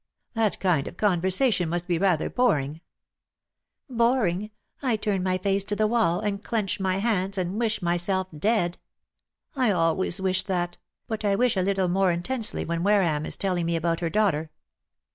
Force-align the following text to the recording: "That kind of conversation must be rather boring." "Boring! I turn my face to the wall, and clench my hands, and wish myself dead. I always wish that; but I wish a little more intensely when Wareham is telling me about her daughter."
"That 0.33 0.59
kind 0.59 0.87
of 0.87 0.97
conversation 0.97 1.69
must 1.69 1.85
be 1.87 1.99
rather 1.99 2.27
boring." 2.27 2.81
"Boring! 3.87 4.49
I 4.81 4.95
turn 4.95 5.21
my 5.21 5.37
face 5.37 5.63
to 5.65 5.75
the 5.75 5.85
wall, 5.85 6.21
and 6.21 6.43
clench 6.43 6.79
my 6.79 6.97
hands, 6.97 7.37
and 7.37 7.59
wish 7.59 7.83
myself 7.83 8.25
dead. 8.35 8.79
I 9.55 9.69
always 9.69 10.19
wish 10.19 10.41
that; 10.41 10.79
but 11.05 11.23
I 11.23 11.35
wish 11.35 11.55
a 11.55 11.61
little 11.61 11.87
more 11.87 12.11
intensely 12.11 12.65
when 12.65 12.81
Wareham 12.81 13.27
is 13.27 13.37
telling 13.37 13.67
me 13.67 13.75
about 13.75 13.99
her 13.99 14.09
daughter." 14.09 14.49